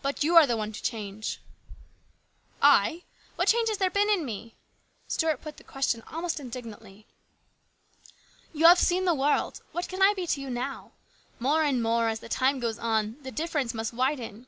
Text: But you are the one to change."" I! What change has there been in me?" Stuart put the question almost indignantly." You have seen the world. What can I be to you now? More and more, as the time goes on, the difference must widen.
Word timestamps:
But 0.00 0.24
you 0.24 0.34
are 0.36 0.46
the 0.46 0.56
one 0.56 0.72
to 0.72 0.82
change."" 0.82 1.38
I! 2.82 3.02
What 3.36 3.48
change 3.48 3.68
has 3.68 3.76
there 3.76 3.90
been 3.90 4.08
in 4.08 4.24
me?" 4.24 4.54
Stuart 5.14 5.42
put 5.42 5.58
the 5.58 5.62
question 5.62 6.02
almost 6.10 6.40
indignantly." 6.40 7.06
You 8.54 8.64
have 8.64 8.78
seen 8.78 9.04
the 9.04 9.12
world. 9.14 9.60
What 9.72 9.88
can 9.88 10.00
I 10.00 10.14
be 10.14 10.26
to 10.26 10.40
you 10.40 10.48
now? 10.48 10.92
More 11.38 11.64
and 11.64 11.82
more, 11.82 12.08
as 12.08 12.20
the 12.20 12.30
time 12.30 12.60
goes 12.60 12.78
on, 12.78 13.18
the 13.22 13.30
difference 13.30 13.74
must 13.74 13.92
widen. 13.92 14.46